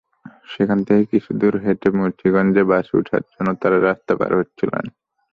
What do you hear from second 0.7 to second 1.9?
থেকে কিছুদূর হেঁটে